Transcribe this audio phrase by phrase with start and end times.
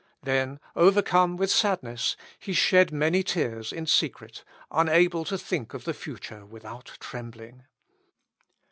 [0.23, 5.93] Then, overcome with sadness, he shed many tears in secret, unable to think of the
[5.93, 7.65] future without trembling.